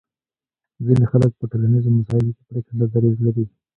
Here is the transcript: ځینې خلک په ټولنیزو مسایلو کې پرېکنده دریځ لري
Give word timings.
ځینې 0.85 1.05
خلک 1.11 1.31
په 1.39 1.45
ټولنیزو 1.51 1.89
مسایلو 1.97 2.35
کې 2.35 2.43
پرېکنده 2.49 2.85
دریځ 2.93 3.17
لري 3.25 3.45